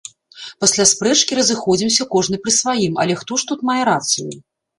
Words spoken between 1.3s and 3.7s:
разыходзімся кожны пры сваім, але хто ж тут